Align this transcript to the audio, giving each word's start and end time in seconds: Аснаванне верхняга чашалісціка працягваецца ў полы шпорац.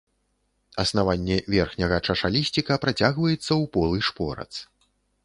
Аснаванне 0.83 1.35
верхняга 1.55 1.99
чашалісціка 2.07 2.79
працягваецца 2.87 3.47
ў 3.47 3.63
полы 3.77 3.99
шпорац. 4.09 4.49